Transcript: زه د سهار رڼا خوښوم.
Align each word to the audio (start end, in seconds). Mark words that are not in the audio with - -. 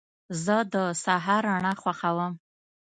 زه 0.43 0.55
د 0.73 0.75
سهار 1.03 1.41
رڼا 1.51 1.73
خوښوم. 1.81 2.33